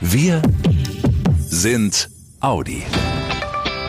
Wir 0.00 0.40
sind 1.40 2.08
Audi. 2.38 2.84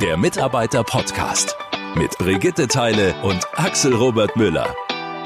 Der 0.01 0.17
Mitarbeiter-Podcast 0.17 1.55
mit 1.93 2.17
Brigitte 2.17 2.67
Teile 2.67 3.13
und 3.21 3.45
Axel 3.53 3.93
Robert 3.93 4.35
Müller. 4.35 4.73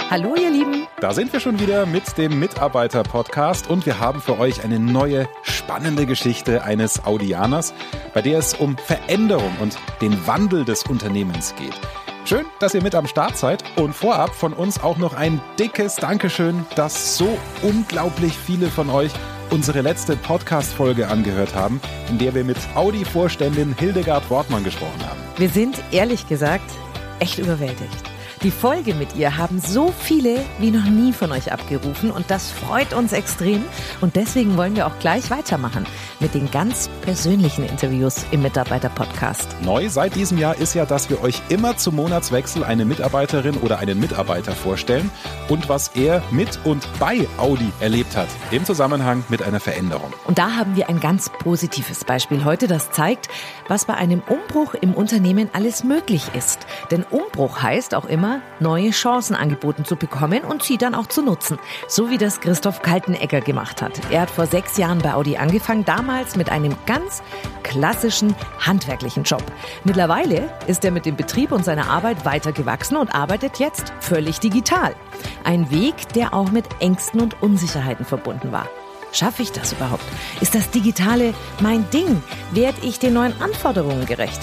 Hallo 0.09 0.35
ihr 0.35 0.51
Lieben. 0.51 0.85
Da 0.99 1.13
sind 1.13 1.31
wir 1.31 1.39
schon 1.39 1.61
wieder 1.61 1.85
mit 1.85 2.17
dem 2.17 2.37
Mitarbeiter-Podcast 2.37 3.69
und 3.69 3.85
wir 3.85 4.01
haben 4.01 4.19
für 4.19 4.37
euch 4.37 4.65
eine 4.65 4.77
neue, 4.77 5.29
spannende 5.43 6.05
Geschichte 6.05 6.65
eines 6.65 7.05
Audianers, 7.05 7.73
bei 8.13 8.21
der 8.21 8.39
es 8.39 8.53
um 8.53 8.77
Veränderung 8.77 9.55
und 9.61 9.77
den 10.01 10.27
Wandel 10.27 10.65
des 10.65 10.83
Unternehmens 10.83 11.55
geht. 11.55 11.79
Schön, 12.25 12.45
dass 12.59 12.73
ihr 12.73 12.83
mit 12.83 12.95
am 12.95 13.07
Start 13.07 13.37
seid 13.37 13.63
und 13.77 13.95
vorab 13.95 14.35
von 14.35 14.51
uns 14.51 14.83
auch 14.83 14.97
noch 14.97 15.13
ein 15.13 15.39
dickes 15.57 15.95
Dankeschön, 15.95 16.65
dass 16.75 17.17
so 17.17 17.37
unglaublich 17.61 18.33
viele 18.33 18.67
von 18.67 18.89
euch 18.89 19.11
unsere 19.53 19.81
letzte 19.81 20.15
Podcast-Folge 20.15 21.07
angehört 21.07 21.53
haben, 21.53 21.79
in 22.09 22.17
der 22.17 22.33
wir 22.33 22.43
mit 22.43 22.57
Audi-Vorständin 22.73 23.75
Hildegard 23.77 24.27
Wortmann 24.31 24.63
gesprochen 24.63 25.07
haben. 25.07 25.19
Wir 25.37 25.47
sind 25.47 25.79
ehrlich 25.91 26.27
gesagt 26.27 26.71
echt 27.19 27.37
überwältigt. 27.37 28.12
Die 28.43 28.51
Folge 28.51 28.93
mit 28.93 29.15
ihr 29.15 29.37
haben 29.37 29.61
so 29.61 29.93
viele 29.97 30.35
wie 30.59 30.69
noch 30.69 30.83
nie 30.83 31.13
von 31.13 31.31
euch 31.31 31.53
abgerufen 31.53 32.11
und 32.11 32.29
das 32.29 32.51
freut 32.51 32.93
uns 32.93 33.13
extrem. 33.13 33.63
Und 34.01 34.17
deswegen 34.17 34.57
wollen 34.57 34.75
wir 34.75 34.85
auch 34.85 34.99
gleich 34.99 35.29
weitermachen 35.29 35.85
mit 36.19 36.33
den 36.33 36.51
ganz 36.51 36.89
persönlichen 37.03 37.63
Interviews 37.63 38.25
im 38.31 38.41
Mitarbeiter-Podcast. 38.41 39.47
Neu 39.61 39.87
seit 39.87 40.15
diesem 40.15 40.37
Jahr 40.37 40.57
ist 40.57 40.73
ja, 40.73 40.85
dass 40.85 41.09
wir 41.09 41.23
euch 41.23 41.41
immer 41.47 41.77
zum 41.77 41.95
Monatswechsel 41.95 42.65
eine 42.65 42.83
Mitarbeiterin 42.83 43.55
oder 43.55 43.79
einen 43.79 43.97
Mitarbeiter 43.97 44.51
vorstellen 44.51 45.09
und 45.47 45.69
was 45.69 45.91
er 45.95 46.21
mit 46.29 46.59
und 46.65 46.85
bei 46.99 47.25
Audi 47.37 47.71
erlebt 47.79 48.17
hat 48.17 48.27
im 48.51 48.65
Zusammenhang 48.65 49.23
mit 49.29 49.41
einer 49.41 49.61
Veränderung. 49.61 50.11
Und 50.25 50.37
da 50.37 50.57
haben 50.57 50.75
wir 50.75 50.89
ein 50.89 50.99
ganz 50.99 51.29
positives 51.39 52.03
Beispiel 52.03 52.43
heute, 52.43 52.67
das 52.67 52.91
zeigt, 52.91 53.29
was 53.69 53.85
bei 53.85 53.93
einem 53.93 54.21
Umbruch 54.27 54.73
im 54.73 54.93
Unternehmen 54.93 55.49
alles 55.53 55.85
möglich 55.85 56.31
ist. 56.37 56.59
Denn 56.91 57.05
Umbruch 57.09 57.61
heißt 57.61 57.95
auch 57.95 58.05
immer, 58.05 58.32
neue 58.59 58.91
Chancen 58.91 59.35
angeboten 59.35 59.85
zu 59.85 59.95
bekommen 59.95 60.41
und 60.43 60.63
sie 60.63 60.77
dann 60.77 60.95
auch 60.95 61.07
zu 61.07 61.21
nutzen. 61.21 61.59
So 61.87 62.09
wie 62.09 62.17
das 62.17 62.39
Christoph 62.39 62.81
Kaltenegger 62.81 63.41
gemacht 63.41 63.81
hat. 63.81 63.99
Er 64.11 64.21
hat 64.21 64.29
vor 64.29 64.45
sechs 64.45 64.77
Jahren 64.77 64.99
bei 64.99 65.13
Audi 65.13 65.37
angefangen, 65.37 65.85
damals 65.85 66.35
mit 66.35 66.49
einem 66.49 66.75
ganz 66.85 67.21
klassischen 67.63 68.35
handwerklichen 68.59 69.23
Job. 69.23 69.43
Mittlerweile 69.83 70.49
ist 70.67 70.85
er 70.85 70.91
mit 70.91 71.05
dem 71.05 71.15
Betrieb 71.15 71.51
und 71.51 71.65
seiner 71.65 71.89
Arbeit 71.89 72.25
weitergewachsen 72.25 72.97
und 72.97 73.13
arbeitet 73.13 73.59
jetzt 73.59 73.93
völlig 73.99 74.39
digital. 74.39 74.95
Ein 75.43 75.71
Weg, 75.71 76.09
der 76.15 76.33
auch 76.33 76.51
mit 76.51 76.65
Ängsten 76.79 77.21
und 77.21 77.41
Unsicherheiten 77.41 78.05
verbunden 78.05 78.51
war. 78.51 78.67
Schaffe 79.11 79.43
ich 79.43 79.51
das 79.51 79.73
überhaupt? 79.73 80.03
Ist 80.41 80.55
das 80.55 80.71
Digitale 80.71 81.35
mein 81.61 81.87
Ding? 81.91 82.23
Werde 82.51 82.79
ich 82.81 82.97
den 82.97 83.13
neuen 83.13 83.39
Anforderungen 83.41 84.07
gerecht? 84.07 84.39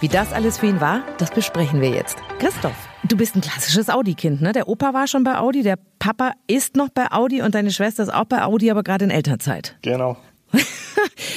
Wie 0.00 0.08
das 0.08 0.32
alles 0.32 0.58
für 0.58 0.66
ihn 0.66 0.80
war, 0.80 1.02
das 1.18 1.30
besprechen 1.30 1.80
wir 1.80 1.90
jetzt. 1.90 2.18
Christoph, 2.38 2.76
du 3.08 3.16
bist 3.16 3.34
ein 3.34 3.40
klassisches 3.40 3.90
Audi-Kind, 3.90 4.40
ne? 4.40 4.52
Der 4.52 4.68
Opa 4.68 4.94
war 4.94 5.06
schon 5.06 5.24
bei 5.24 5.38
Audi, 5.38 5.62
der 5.62 5.78
Papa 5.98 6.32
ist 6.46 6.76
noch 6.76 6.88
bei 6.88 7.10
Audi 7.10 7.42
und 7.42 7.54
deine 7.54 7.70
Schwester 7.70 8.02
ist 8.02 8.12
auch 8.12 8.24
bei 8.24 8.42
Audi, 8.42 8.70
aber 8.70 8.82
gerade 8.82 9.04
in 9.04 9.10
Elternzeit. 9.10 9.76
Genau. 9.82 10.16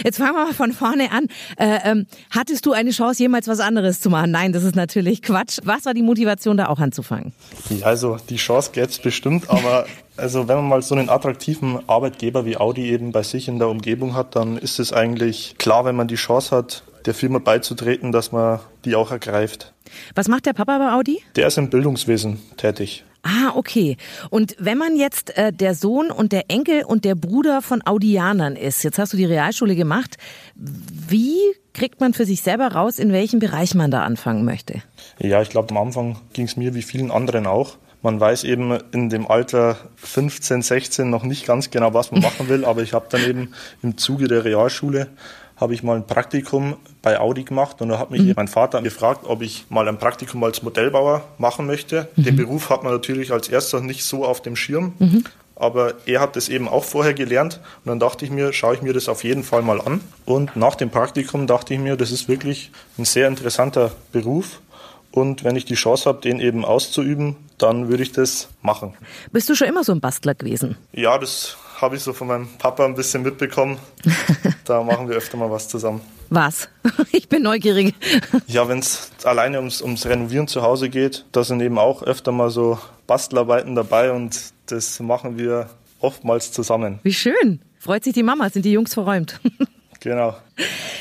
Jetzt 0.03 0.17
fangen 0.17 0.35
wir 0.35 0.45
mal 0.45 0.53
von 0.53 0.71
vorne 0.71 1.11
an. 1.11 1.27
Äh, 1.57 1.79
ähm, 1.83 2.05
hattest 2.29 2.65
du 2.65 2.71
eine 2.71 2.91
Chance, 2.91 3.21
jemals 3.23 3.47
was 3.47 3.59
anderes 3.59 3.99
zu 3.99 4.09
machen? 4.09 4.31
Nein, 4.31 4.53
das 4.53 4.63
ist 4.63 4.75
natürlich 4.75 5.21
Quatsch. 5.21 5.59
Was 5.63 5.85
war 5.85 5.93
die 5.93 6.03
Motivation, 6.03 6.55
da 6.57 6.67
auch 6.67 6.79
anzufangen? 6.79 7.33
Ja, 7.69 7.87
also 7.87 8.17
die 8.29 8.35
Chance 8.35 8.71
gäbe 8.73 8.87
es 8.87 8.99
bestimmt, 8.99 9.49
aber 9.49 9.85
also 10.17 10.47
wenn 10.47 10.57
man 10.57 10.67
mal 10.67 10.81
so 10.81 10.95
einen 10.95 11.09
attraktiven 11.09 11.79
Arbeitgeber 11.87 12.45
wie 12.45 12.57
Audi 12.57 12.89
eben 12.91 13.11
bei 13.11 13.23
sich 13.23 13.47
in 13.47 13.57
der 13.57 13.69
Umgebung 13.69 14.13
hat, 14.13 14.35
dann 14.35 14.57
ist 14.57 14.79
es 14.79 14.93
eigentlich 14.93 15.55
klar, 15.57 15.85
wenn 15.85 15.95
man 15.95 16.07
die 16.07 16.15
Chance 16.15 16.55
hat, 16.55 16.83
der 17.07 17.13
Firma 17.13 17.39
beizutreten, 17.39 18.11
dass 18.11 18.31
man 18.31 18.59
die 18.85 18.95
auch 18.95 19.11
ergreift. 19.11 19.73
Was 20.15 20.27
macht 20.27 20.45
der 20.45 20.53
Papa 20.53 20.77
bei 20.77 20.91
Audi? 20.91 21.21
Der 21.35 21.47
ist 21.47 21.57
im 21.57 21.69
Bildungswesen 21.69 22.39
tätig. 22.57 23.05
Ah, 23.23 23.51
okay. 23.55 23.97
Und 24.29 24.55
wenn 24.59 24.77
man 24.77 24.95
jetzt 24.95 25.37
äh, 25.37 25.51
der 25.51 25.75
Sohn 25.75 26.11
und 26.11 26.31
der 26.31 26.49
Enkel 26.49 26.83
und 26.83 27.03
der 27.03 27.15
Bruder 27.15 27.61
von 27.61 27.85
Audianern 27.85 28.55
ist, 28.55 28.83
jetzt 28.83 28.99
hast 28.99 29.13
du 29.13 29.17
die 29.17 29.25
Realschule 29.25 29.75
gemacht, 29.75 30.17
wie 30.55 31.39
kriegt 31.73 31.99
man 31.99 32.13
für 32.13 32.25
sich 32.25 32.41
selber 32.41 32.67
raus, 32.67 32.99
in 32.99 33.11
welchem 33.11 33.39
Bereich 33.39 33.75
man 33.75 33.91
da 33.91 34.03
anfangen 34.03 34.45
möchte? 34.45 34.81
Ja, 35.19 35.41
ich 35.41 35.49
glaube, 35.49 35.71
am 35.71 35.77
Anfang 35.77 36.17
ging 36.33 36.45
es 36.45 36.57
mir 36.57 36.73
wie 36.73 36.81
vielen 36.81 37.11
anderen 37.11 37.47
auch. 37.47 37.77
Man 38.01 38.19
weiß 38.19 38.43
eben 38.43 38.77
in 38.91 39.09
dem 39.09 39.29
Alter 39.29 39.77
15, 39.97 40.61
16 40.61 41.09
noch 41.09 41.23
nicht 41.23 41.45
ganz 41.45 41.69
genau, 41.71 41.93
was 41.93 42.11
man 42.11 42.21
machen 42.21 42.47
will, 42.47 42.63
aber 42.63 42.81
ich 42.81 42.93
habe 42.93 43.07
dann 43.09 43.23
eben 43.27 43.53
im 43.81 43.97
Zuge 43.97 44.27
der 44.27 44.45
Realschule 44.45 45.07
habe 45.57 45.73
ich 45.73 45.83
mal 45.83 45.97
ein 45.97 46.05
Praktikum 46.05 46.77
bei 47.01 47.19
Audi 47.19 47.43
gemacht 47.43 47.81
und 47.81 47.89
da 47.89 47.99
hat 47.99 48.11
mich 48.11 48.21
mhm. 48.21 48.33
mein 48.35 48.47
Vater 48.47 48.81
gefragt, 48.81 49.21
ob 49.25 49.41
ich 49.41 49.65
mal 49.69 49.87
ein 49.87 49.97
Praktikum 49.97 50.43
als 50.43 50.61
Modellbauer 50.61 51.23
machen 51.37 51.65
möchte. 51.65 52.07
Mhm. 52.15 52.23
Den 52.23 52.35
Beruf 52.35 52.69
hat 52.69 52.83
man 52.83 52.93
natürlich 52.93 53.31
als 53.31 53.49
erster 53.49 53.81
nicht 53.81 54.03
so 54.03 54.23
auf 54.23 54.41
dem 54.41 54.55
Schirm. 54.55 54.93
Mhm. 54.99 55.23
Aber 55.55 55.95
er 56.05 56.21
hat 56.21 56.37
es 56.37 56.49
eben 56.49 56.67
auch 56.67 56.83
vorher 56.83 57.15
gelernt 57.15 57.59
und 57.83 57.89
dann 57.89 57.99
dachte 57.99 58.23
ich 58.23 58.29
mir, 58.29 58.53
schaue 58.53 58.75
ich 58.75 58.83
mir 58.83 58.93
das 58.93 59.09
auf 59.09 59.23
jeden 59.23 59.43
Fall 59.43 59.63
mal 59.63 59.81
an. 59.81 60.01
Und 60.25 60.55
nach 60.55 60.75
dem 60.75 60.91
Praktikum 60.91 61.47
dachte 61.47 61.73
ich 61.73 61.79
mir, 61.79 61.95
das 61.95 62.11
ist 62.11 62.29
wirklich 62.29 62.71
ein 62.99 63.05
sehr 63.05 63.27
interessanter 63.27 63.91
Beruf. 64.11 64.61
Und 65.09 65.43
wenn 65.43 65.55
ich 65.55 65.65
die 65.65 65.73
Chance 65.73 66.05
habe, 66.05 66.21
den 66.21 66.39
eben 66.39 66.63
auszuüben, 66.63 67.37
dann 67.57 67.89
würde 67.89 68.03
ich 68.03 68.11
das 68.11 68.49
machen. 68.61 68.93
Bist 69.31 69.49
du 69.49 69.55
schon 69.55 69.67
immer 69.67 69.83
so 69.83 69.91
ein 69.91 69.99
Bastler 69.99 70.35
gewesen? 70.35 70.77
Ja, 70.91 71.17
das 71.17 71.57
habe 71.81 71.95
ich 71.95 72.03
so 72.03 72.13
von 72.13 72.27
meinem 72.27 72.47
Papa 72.59 72.85
ein 72.85 72.93
bisschen 72.93 73.23
mitbekommen. 73.23 73.79
da 74.69 74.83
machen 74.83 75.09
wir 75.09 75.15
öfter 75.15 75.37
mal 75.37 75.49
was 75.49 75.67
zusammen. 75.67 76.01
Was? 76.29 76.69
Ich 77.11 77.29
bin 77.29 77.43
neugierig. 77.43 77.95
Ja, 78.47 78.67
wenn 78.67 78.79
es 78.79 79.11
alleine 79.23 79.57
ums, 79.59 79.81
ums 79.81 80.05
Renovieren 80.05 80.47
zu 80.47 80.61
Hause 80.61 80.89
geht, 80.89 81.25
da 81.31 81.43
sind 81.43 81.61
eben 81.61 81.77
auch 81.77 82.03
öfter 82.03 82.31
mal 82.31 82.49
so 82.49 82.79
Bastelarbeiten 83.07 83.75
dabei 83.75 84.11
und 84.11 84.39
das 84.67 84.99
machen 84.99 85.37
wir 85.37 85.69
oftmals 85.99 86.51
zusammen. 86.51 86.99
Wie 87.03 87.13
schön. 87.13 87.61
Freut 87.79 88.03
sich 88.03 88.13
die 88.13 88.23
Mama, 88.23 88.49
sind 88.49 88.65
die 88.65 88.71
Jungs 88.71 88.93
verräumt. 88.93 89.39
Genau. 90.07 90.35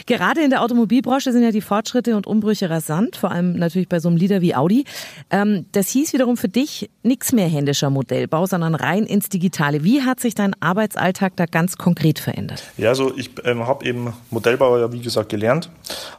Gerade 0.06 0.42
in 0.42 0.50
der 0.50 0.62
Automobilbranche 0.62 1.30
sind 1.30 1.44
ja 1.44 1.52
die 1.52 1.60
Fortschritte 1.60 2.16
und 2.16 2.26
Umbrüche 2.26 2.68
rasant, 2.68 3.14
vor 3.14 3.30
allem 3.30 3.52
natürlich 3.52 3.88
bei 3.88 4.00
so 4.00 4.08
einem 4.08 4.16
Leader 4.16 4.40
wie 4.40 4.56
Audi. 4.56 4.84
Ähm, 5.30 5.66
das 5.70 5.90
hieß 5.90 6.12
wiederum 6.12 6.36
für 6.36 6.48
dich 6.48 6.90
nichts 7.04 7.32
mehr 7.32 7.46
händischer 7.46 7.88
Modellbau, 7.88 8.46
sondern 8.46 8.74
rein 8.74 9.04
ins 9.04 9.28
Digitale. 9.28 9.84
Wie 9.84 10.02
hat 10.02 10.18
sich 10.18 10.34
dein 10.34 10.60
Arbeitsalltag 10.60 11.34
da 11.36 11.46
ganz 11.46 11.78
konkret 11.78 12.18
verändert? 12.18 12.64
Ja, 12.78 12.88
also 12.88 13.16
ich 13.16 13.30
ähm, 13.44 13.68
habe 13.68 13.84
eben 13.84 14.12
Modellbauer 14.30 14.80
ja 14.80 14.92
wie 14.92 15.00
gesagt 15.00 15.28
gelernt, 15.28 15.70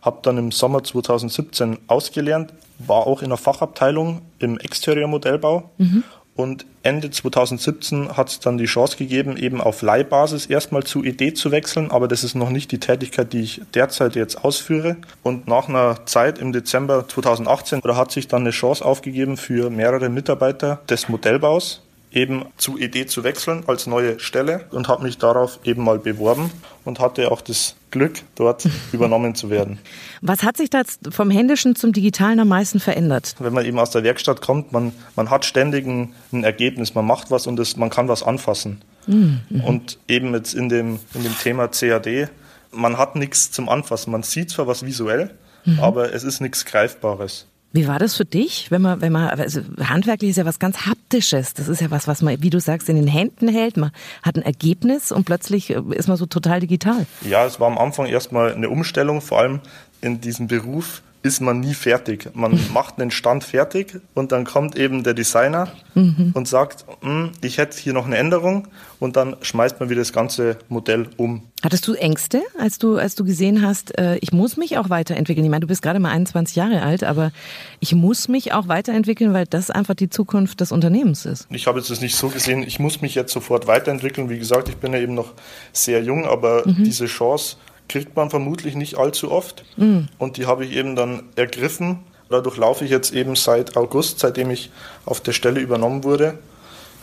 habe 0.02 0.20
dann 0.22 0.38
im 0.38 0.52
Sommer 0.52 0.82
2017 0.82 1.78
ausgelernt, 1.88 2.54
war 2.80 3.06
auch 3.06 3.22
in 3.22 3.30
der 3.30 3.38
Fachabteilung 3.38 4.22
im 4.40 4.58
Exterior-Modellbau. 4.60 5.70
Mhm. 5.78 6.04
Und 6.38 6.68
Ende 6.84 7.10
2017 7.10 8.16
hat 8.16 8.30
es 8.30 8.40
dann 8.40 8.60
die 8.60 8.66
Chance 8.66 8.96
gegeben, 8.96 9.38
eben 9.38 9.60
auf 9.60 9.82
Leihbasis 9.82 10.46
erstmal 10.46 10.84
zu 10.84 11.04
Idee 11.04 11.34
zu 11.34 11.52
wechseln, 11.52 11.90
aber 11.90 12.08
das 12.08 12.24
ist 12.24 12.36
noch 12.36 12.52
nicht 12.52 12.72
die 12.72 12.80
Tätigkeit, 12.80 13.34
die 13.34 13.42
ich 13.42 13.62
derzeit 13.74 14.16
jetzt 14.16 14.46
ausführe. 14.46 14.98
Und 15.24 15.48
nach 15.48 15.68
einer 15.68 16.06
Zeit 16.06 16.38
im 16.38 16.54
Dezember 16.54 17.08
2018, 17.08 17.82
da 17.84 17.96
hat 17.96 18.12
sich 18.12 18.28
dann 18.28 18.42
eine 18.42 18.52
Chance 18.52 18.86
aufgegeben 18.86 19.36
für 19.36 19.72
mehrere 19.72 20.10
Mitarbeiter 20.10 20.80
des 20.88 21.10
Modellbaus 21.10 21.82
eben 22.12 22.46
zu 22.58 22.78
Idee 22.78 23.08
zu 23.08 23.24
wechseln 23.24 23.64
als 23.66 23.88
neue 23.88 24.20
Stelle 24.20 24.66
und 24.72 24.88
habe 24.88 25.04
mich 25.04 25.18
darauf 25.18 25.60
eben 25.64 25.84
mal 25.84 26.00
beworben 26.00 26.52
und 26.86 27.00
hatte 27.00 27.32
auch 27.32 27.42
das 27.42 27.76
Glück, 27.92 28.22
dort 28.36 28.68
übernommen 28.92 29.36
zu 29.36 29.50
werden. 29.50 29.80
Was 30.22 30.44
hat 30.44 30.58
sich 30.58 30.70
da 30.70 30.82
vom 31.10 31.30
Händischen 31.30 31.76
zum 31.76 31.94
Digitalen 31.94 32.40
am 32.40 32.48
meisten 32.50 32.80
verändert? 32.80 33.36
Wenn 33.40 33.54
man 33.54 33.66
eben 33.66 33.80
aus 33.80 33.92
der 33.92 34.04
Werkstatt 34.04 34.42
kommt, 34.42 34.72
man, 34.72 34.92
man 35.16 35.30
hat 35.30 35.46
ständig 35.46 35.86
ein, 35.86 36.14
ein 36.32 36.44
Ergebnis, 36.44 36.96
man 36.96 37.06
macht 37.06 37.32
was 37.32 37.48
und 37.48 37.56
das, 37.56 37.78
man 37.78 37.90
kann 37.90 38.08
was 38.08 38.24
anfassen. 38.24 38.82
Mhm. 39.08 39.42
Und 39.64 40.00
eben 40.08 40.34
jetzt 40.34 40.54
in 40.54 40.70
dem, 40.70 41.00
in 41.14 41.24
dem 41.24 41.38
Thema 41.38 41.70
CAD, 41.70 42.30
man 42.72 42.98
hat 42.98 43.16
nichts 43.16 43.52
zum 43.52 43.70
Anfassen. 43.70 44.12
Man 44.12 44.24
sieht 44.24 44.52
zwar 44.52 44.68
was 44.68 44.86
visuell, 44.86 45.32
mhm. 45.66 45.80
aber 45.80 46.14
es 46.14 46.24
ist 46.24 46.42
nichts 46.42 46.66
Greifbares. 46.66 47.48
Wie 47.74 47.88
war 47.88 48.00
das 48.00 48.16
für 48.16 48.26
dich, 48.26 48.72
wenn 48.72 48.82
man, 48.82 49.02
wenn 49.02 49.12
man, 49.12 49.28
also 49.28 49.62
handwerklich 49.80 50.32
ist 50.32 50.38
ja 50.38 50.46
was 50.46 50.60
ganz 50.60 50.86
Haptisches. 50.86 51.54
Das 51.54 51.68
ist 51.68 51.82
ja 51.82 51.92
was, 51.92 52.08
was 52.08 52.22
man, 52.22 52.42
wie 52.42 52.50
du 52.50 52.60
sagst, 52.60 52.88
in 52.90 52.96
den 52.96 53.08
Händen 53.08 53.50
hält. 53.50 53.78
Man 53.78 53.92
hat 54.24 54.38
ein 54.38 54.42
Ergebnis 54.42 55.12
und 55.12 55.26
plötzlich 55.26 55.70
äh, 55.70 55.82
ist 55.92 56.08
man 56.08 56.18
so 56.18 56.26
total 56.26 56.62
digital. 56.62 57.06
Ja, 57.22 57.46
es 57.46 57.60
war 57.60 57.68
am 57.68 57.78
Anfang 57.78 58.06
erstmal 58.06 58.54
eine 58.54 58.70
Umstellung, 58.70 59.22
vor 59.22 59.40
allem 59.40 59.60
in 60.02 60.22
diesem 60.22 60.48
Beruf 60.48 61.02
ist 61.28 61.42
man 61.42 61.60
nie 61.60 61.74
fertig. 61.74 62.30
Man 62.34 62.58
macht 62.74 63.00
einen 63.00 63.12
Stand 63.12 63.44
fertig 63.44 64.00
und 64.16 64.32
dann 64.32 64.46
kommt 64.46 64.78
eben 64.78 65.04
der 65.04 65.14
Designer 65.14 65.68
mhm. 65.94 66.32
und 66.34 66.48
sagt, 66.48 66.86
hm, 67.02 67.32
ich 67.42 67.58
hätte 67.58 67.78
hier 67.78 67.94
noch 67.94 68.06
eine 68.06 68.18
Änderung 68.18 68.68
und 69.00 69.16
dann 69.18 69.36
schmeißt 69.42 69.80
man 69.80 69.90
wieder 69.90 70.02
das 70.02 70.14
ganze 70.14 70.58
Modell 70.70 71.10
um. 71.18 71.44
Hattest 71.64 71.88
du 71.88 71.94
Ängste, 71.94 72.42
als 72.60 72.78
du, 72.78 72.98
als 72.98 73.16
du 73.16 73.26
gesehen 73.26 73.62
hast, 73.62 73.98
äh, 73.98 74.18
ich 74.22 74.32
muss 74.32 74.58
mich 74.58 74.78
auch 74.78 74.90
weiterentwickeln? 74.90 75.44
Ich 75.44 75.52
meine, 75.52 75.62
du 75.62 75.68
bist 75.68 75.82
gerade 75.82 76.00
mal 76.00 76.12
21 76.12 76.56
Jahre 76.56 76.82
alt, 76.82 77.04
aber 77.04 77.32
ich 77.80 77.94
muss 77.94 78.28
mich 78.28 78.54
auch 78.54 78.68
weiterentwickeln, 78.68 79.34
weil 79.34 79.46
das 79.46 79.70
einfach 79.70 79.96
die 79.96 80.10
Zukunft 80.10 80.62
des 80.62 80.72
Unternehmens 80.72 81.26
ist. 81.26 81.48
Ich 81.52 81.68
habe 81.68 81.80
jetzt 81.80 81.90
das 81.90 82.00
nicht 82.00 82.16
so 82.16 82.30
gesehen, 82.30 82.64
ich 82.64 82.80
muss 82.80 83.02
mich 83.02 83.16
jetzt 83.16 83.34
sofort 83.34 83.68
weiterentwickeln. 83.68 84.30
Wie 84.30 84.40
gesagt, 84.40 84.70
ich 84.70 84.78
bin 84.78 84.94
ja 84.94 85.00
eben 85.00 85.14
noch 85.14 85.34
sehr 85.74 86.02
jung, 86.02 86.26
aber 86.26 86.66
mhm. 86.66 86.84
diese 86.84 87.08
Chance 87.08 87.58
kriegt 87.90 88.16
man 88.16 88.30
vermutlich 88.30 88.76
nicht 88.76 88.98
allzu 88.98 89.32
oft. 89.32 89.64
Mhm. 89.78 90.08
Und 90.18 90.38
die 90.38 90.46
habe 90.46 90.66
ich 90.66 90.76
eben 90.76 90.96
dann 90.96 91.24
ergriffen. 91.36 92.00
Dadurch 92.30 92.58
laufe 92.58 92.84
ich 92.84 92.92
jetzt 92.92 93.14
eben 93.14 93.36
seit 93.36 93.78
August, 93.78 94.20
seitdem 94.20 94.50
ich 94.50 94.72
auf 95.06 95.22
der 95.22 95.32
Stelle 95.32 95.60
übernommen 95.60 96.04
wurde, 96.04 96.38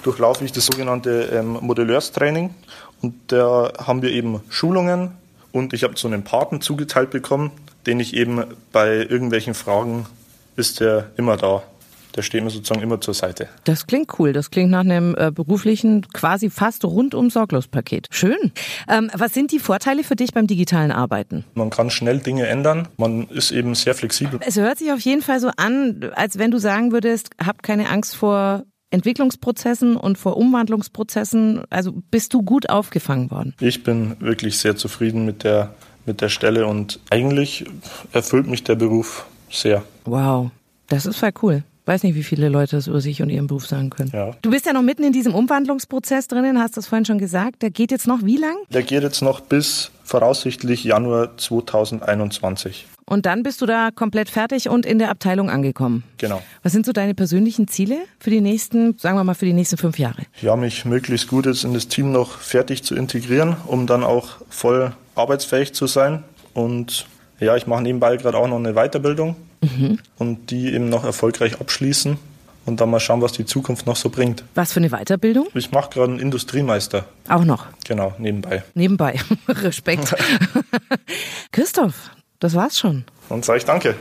durchlaufe 0.02 0.44
ich 0.44 0.52
das 0.52 0.66
sogenannte 0.66 1.31
ähm, 1.32 1.58
Modelleurstraining. 1.60 2.54
Und 3.00 3.14
da 3.28 3.72
haben 3.78 4.02
wir 4.02 4.10
eben 4.10 4.40
Schulungen 4.50 5.12
und 5.52 5.72
ich 5.72 5.84
habe 5.84 5.94
so 5.96 6.08
einen 6.08 6.25
Paten 6.25 6.60
zugeteilt 6.60 7.10
bekommen, 7.10 7.52
den 7.86 8.00
ich 8.00 8.14
eben 8.14 8.44
bei 8.72 8.96
irgendwelchen 8.96 9.54
Fragen 9.54 10.06
ist 10.56 10.81
der 10.81 11.10
immer 11.16 11.36
da 11.36 11.62
der 12.16 12.22
steht 12.22 12.44
mir 12.44 12.50
sozusagen 12.50 12.82
immer 12.82 13.00
zur 13.00 13.14
Seite. 13.14 13.49
Das 13.64 13.87
klingt 13.87 14.19
cool. 14.19 14.32
Das 14.32 14.50
klingt 14.50 14.70
nach 14.70 14.81
einem 14.81 15.14
äh, 15.19 15.31
beruflichen, 15.32 16.06
quasi 16.12 16.50
fast 16.50 16.84
rundum 16.84 17.31
Sorglospaket. 17.31 18.08
Schön. 18.11 18.52
Ähm, 18.88 19.11
was 19.14 19.34
sind 19.34 19.50
die 19.52 19.58
Vorteile 19.58 20.05
für 20.05 20.16
dich 20.16 20.32
beim 20.32 20.46
digitalen 20.46 20.93
Arbeiten? 20.93 21.44
Man 21.55 21.70
kann 21.70 21.90
schnell 21.90 22.19
Dinge 22.19 22.46
ändern. 22.46 22.88
Man 22.96 23.28
ist 23.28 23.50
eben 23.50 23.75
sehr 23.75 23.94
flexibel. 23.94 24.38
Es 24.46 24.56
hört 24.56 24.78
sich 24.78 24.93
auf 24.93 25.00
jeden 25.00 25.22
Fall 25.22 25.40
so 25.40 25.50
an, 25.56 26.11
als 26.14 26.38
wenn 26.38 26.50
du 26.50 26.58
sagen 26.58 26.93
würdest, 26.93 27.31
hab 27.44 27.62
keine 27.62 27.88
Angst 27.88 28.14
vor 28.14 28.64
Entwicklungsprozessen 28.90 29.96
und 29.96 30.17
vor 30.17 30.37
Umwandlungsprozessen. 30.37 31.62
Also 31.70 31.93
bist 32.10 32.32
du 32.32 32.43
gut 32.43 32.69
aufgefangen 32.69 33.31
worden? 33.31 33.55
Ich 33.60 33.82
bin 33.82 34.17
wirklich 34.20 34.58
sehr 34.58 34.76
zufrieden 34.76 35.25
mit 35.25 35.43
der, 35.43 35.75
mit 36.06 36.20
der 36.20 36.28
Stelle 36.28 36.67
und 36.67 37.00
eigentlich 37.10 37.64
erfüllt 38.12 38.46
mich 38.46 38.62
der 38.62 38.76
Beruf 38.76 39.26
sehr. 39.50 39.82
Wow, 40.05 40.50
das 40.87 41.06
ist 41.06 41.17
voll 41.17 41.32
cool 41.43 41.64
weiß 41.86 42.02
nicht, 42.02 42.14
wie 42.14 42.22
viele 42.22 42.48
Leute 42.48 42.76
das 42.76 42.86
über 42.86 43.00
sich 43.00 43.22
und 43.22 43.31
ihren 43.31 43.46
Beruf 43.46 43.66
sagen 43.66 43.90
können. 43.90 44.10
Ja. 44.12 44.32
Du 44.42 44.50
bist 44.50 44.66
ja 44.66 44.72
noch 44.72 44.82
mitten 44.82 45.04
in 45.04 45.12
diesem 45.12 45.34
Umwandlungsprozess 45.34 46.28
drinnen, 46.28 46.58
hast 46.58 46.76
das 46.76 46.86
vorhin 46.86 47.04
schon 47.04 47.19
gesagt. 47.19 47.62
Der 47.62 47.70
geht 47.70 47.90
jetzt 47.90 48.06
noch 48.06 48.20
wie 48.22 48.36
lang? 48.36 48.56
Der 48.70 48.82
geht 48.82 49.02
jetzt 49.02 49.22
noch 49.22 49.40
bis 49.40 49.90
voraussichtlich 50.04 50.84
Januar 50.84 51.36
2021. 51.36 52.86
Und 53.06 53.26
dann 53.26 53.42
bist 53.42 53.60
du 53.60 53.66
da 53.66 53.90
komplett 53.90 54.31
fertig 54.31 54.69
und 54.69 54.86
in 54.86 54.98
der 54.98 55.10
Abteilung 55.10 55.50
angekommen. 55.50 56.04
Genau. 56.16 56.42
Was 56.62 56.72
sind 56.72 56.86
so 56.86 56.92
deine 56.92 57.14
persönlichen 57.14 57.69
Ziele 57.69 57.98
für 58.19 58.31
die 58.31 58.40
nächsten, 58.40 58.96
sagen 58.98 59.19
wir 59.19 59.25
mal, 59.25 59.34
für 59.34 59.44
die 59.44 59.52
nächsten 59.52 59.76
fünf 59.76 59.98
Jahre? 59.98 60.22
Ja, 60.40 60.56
mich 60.56 60.86
möglichst 60.86 61.28
gut 61.28 61.44
jetzt 61.44 61.64
in 61.64 61.75
das 61.75 61.88
Team 61.88 62.12
noch 62.12 62.38
fertig 62.38 62.82
zu 62.82 62.94
integrieren, 62.94 63.56
um 63.66 63.86
dann 63.86 64.04
auch 64.04 64.36
voll 64.48 64.92
arbeitsfähig 65.16 65.75
zu 65.75 65.86
sein. 65.86 66.25
Und 66.54 67.06
ja, 67.40 67.56
ich 67.56 67.66
mache 67.66 67.82
nebenbei 67.82 68.16
gerade 68.16 68.38
auch 68.38 68.48
noch 68.48 68.56
eine 68.56 68.72
Weiterbildung 68.72 69.36
mhm. 69.64 69.99
und 70.19 70.50
die 70.50 70.72
eben 70.72 70.88
noch 70.88 71.05
erfolgreich 71.05 71.61
abschließen 71.61 72.19
und 72.66 72.81
dann 72.81 72.90
mal 72.90 73.00
schauen, 73.00 73.20
was 73.22 73.32
die 73.32 73.44
Zukunft 73.44 73.87
noch 73.87 73.96
so 73.96 74.11
bringt. 74.11 74.44
Was 74.55 74.72
für 74.72 74.81
eine 74.81 74.90
Weiterbildung? 74.90 75.49
Ich 75.55 75.70
mache 75.70 75.90
gerade 75.90 76.12
einen 76.12 76.20
Industriemeister. 76.20 77.05
Auch 77.28 77.44
noch? 77.44 77.66
Genau, 77.87 78.14
nebenbei. 78.19 78.62
Nebenbei. 78.75 79.20
Respekt. 79.49 80.14
Christoph, 81.52 82.11
das 82.40 82.55
war's 82.55 82.78
schon. 82.78 83.05
Und 83.28 83.44
sage 83.44 83.58
ich 83.58 83.64
danke. 83.64 83.96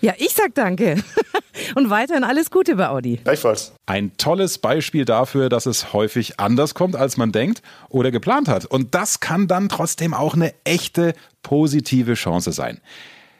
Ja, 0.00 0.12
ich 0.18 0.34
sag 0.34 0.54
danke. 0.54 0.96
Und 1.74 1.88
weiterhin 1.88 2.24
alles 2.24 2.50
Gute 2.50 2.76
bei 2.76 2.88
Audi. 2.88 3.18
Gleichfalls. 3.24 3.72
Ein 3.86 4.14
tolles 4.18 4.58
Beispiel 4.58 5.06
dafür, 5.06 5.48
dass 5.48 5.64
es 5.64 5.94
häufig 5.94 6.38
anders 6.38 6.74
kommt, 6.74 6.94
als 6.94 7.16
man 7.16 7.32
denkt 7.32 7.62
oder 7.88 8.10
geplant 8.10 8.48
hat. 8.48 8.66
Und 8.66 8.94
das 8.94 9.20
kann 9.20 9.48
dann 9.48 9.70
trotzdem 9.70 10.12
auch 10.12 10.34
eine 10.34 10.52
echte 10.64 11.14
positive 11.42 12.14
Chance 12.14 12.52
sein. 12.52 12.80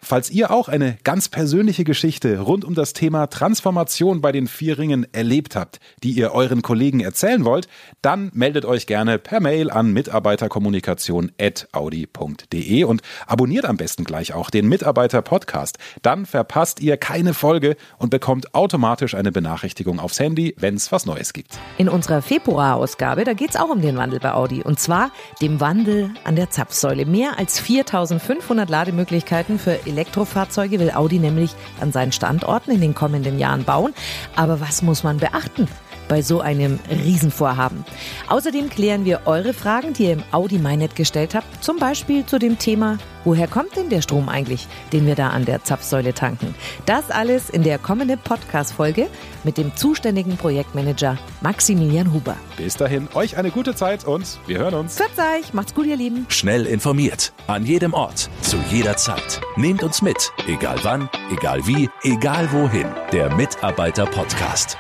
Falls 0.03 0.31
ihr 0.31 0.51
auch 0.51 0.69
eine 0.69 0.99
ganz 1.05 1.29
persönliche 1.29 1.85
Geschichte 1.85 2.41
rund 2.41 2.65
um 2.65 2.75
das 2.75 2.93
Thema 2.93 3.27
Transformation 3.27 4.21
bei 4.21 4.33
den 4.33 4.47
vier 4.47 4.79
Ringen 4.79 5.07
erlebt 5.13 5.57
habt, 5.57 5.81
die 6.03 6.13
ihr 6.13 6.33
euren 6.33 6.63
Kollegen 6.63 7.01
erzählen 7.01 7.45
wollt, 7.45 7.69
dann 8.03 8.31
meldet 8.35 8.65
euch 8.65 8.87
gerne 8.87 9.19
per 9.19 9.41
Mail 9.41 9.71
an 9.71 9.93
mitarbeiterkommunikation.audi.de 9.93 12.85
und 12.85 13.03
abonniert 13.27 13.65
am 13.65 13.77
besten 13.77 14.05
gleich 14.05 14.33
auch 14.33 14.51
den 14.51 14.69
Mitarbeiter 14.69 15.23
Podcast. 15.23 15.79
Dann 16.03 16.27
verpasst 16.27 16.81
ihr 16.81 16.97
keine 16.97 17.35
Folge 17.35 17.77
und 17.99 18.11
bekommt 18.11 18.55
automatisch 18.55 19.15
eine 19.15 19.33
Benachrichtigung 19.33 19.99
aufs 19.99 20.21
Handy, 20.21 20.55
wenn 20.59 20.77
es 20.77 20.93
was 20.93 21.07
Neues 21.07 21.33
gibt. 21.33 21.59
In 21.79 21.89
unserer 21.89 22.23
Februarausgabe, 22.23 23.25
da 23.25 23.33
geht 23.33 23.51
es 23.51 23.57
auch 23.57 23.71
um 23.71 23.81
den 23.81 23.97
Wandel 23.97 24.21
bei 24.21 24.33
Audi 24.33 24.63
und 24.63 24.79
zwar 24.79 25.11
dem 25.41 25.61
Wandel 25.61 26.11
an 26.25 26.37
der 26.37 26.51
Zapfsäule. 26.51 27.07
Mehr 27.07 27.39
als 27.39 27.59
4500 27.59 28.71
Lademöglichkeiten 28.71 29.59
für 29.59 29.81
Elektrofahrzeuge 29.97 30.79
will 30.79 30.91
Audi 30.91 31.19
nämlich 31.19 31.53
an 31.81 31.91
seinen 31.91 32.13
Standorten 32.13 32.71
in 32.71 32.81
den 32.83 32.95
kommenden 32.95 33.39
Jahren 33.39 33.65
bauen. 33.65 33.95
Aber 34.35 34.61
was 34.61 34.83
muss 34.83 35.03
man 35.03 35.17
beachten? 35.17 35.69
Bei 36.09 36.23
so 36.23 36.41
einem 36.41 36.79
Riesenvorhaben. 36.91 37.85
Außerdem 38.29 38.71
klären 38.71 39.05
wir 39.05 39.23
eure 39.27 39.53
Fragen, 39.53 39.93
die 39.93 40.05
ihr 40.05 40.13
im 40.13 40.23
Audi 40.33 40.59
MyNet 40.59 40.97
gestellt 40.97 41.35
habt, 41.35 41.63
zum 41.63 41.79
Beispiel 41.79 42.25
zu 42.27 42.39
dem 42.39 42.59
Thema, 42.59 42.99
woher 43.25 43.49
kommt 43.49 43.77
denn 43.77 43.89
der 43.89 44.03
Strom 44.03 44.29
eigentlich, 44.29 44.67
den 44.93 45.07
wir 45.07 45.15
da 45.15 45.31
an 45.31 45.45
der 45.45 45.65
Zapfsäule 45.65 46.15
tanken? 46.15 46.55
Das 46.87 47.11
alles 47.11 47.51
in 47.51 47.63
der 47.63 47.79
kommenden 47.79 48.19
Podcast-Folge 48.19 49.09
mit 49.45 49.59
dem 49.59 49.75
zuständigen 49.77 50.37
Projektmanager 50.37 51.19
Maximilian 51.41 52.13
Huber. 52.13 52.37
Bis 52.57 52.77
dahin, 52.77 53.09
euch 53.15 53.37
eine 53.37 53.51
gute 53.51 53.75
Zeit 53.75 54.05
und 54.05 54.39
wir 54.47 54.59
hören 54.59 54.75
uns. 54.75 54.97
Verzeih, 54.97 55.43
macht's 55.53 55.75
gut, 55.75 55.87
ihr 55.87 55.97
Lieben. 55.97 56.27
Schnell 56.29 56.67
informiert, 56.67 57.33
an 57.47 57.65
jedem 57.67 57.95
Ort, 57.95 58.31
zu 58.43 58.57
jeder 58.71 58.97
Zeit. 58.97 59.41
Nehmt 59.57 59.83
uns 59.83 60.03
mit, 60.03 60.33
egal 60.47 60.79
wann, 60.83 61.09
egal 61.31 61.67
wie, 61.67 61.89
egal 62.03 62.51
wohin. 62.53 62.87
Der 63.13 63.35
Mitarbeiter-Podcast. 63.35 64.77